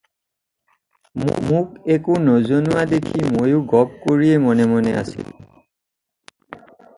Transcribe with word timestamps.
মোক 1.49 1.67
একো 1.97 2.13
নজনোৱা 2.29 2.85
দেখি 2.93 3.19
ময়ো 3.35 3.59
গপ 3.75 3.93
কৰিয়েই 4.07 4.41
মনে 4.47 4.65
মনে 4.73 4.97
আছিলোঁ। 5.01 5.37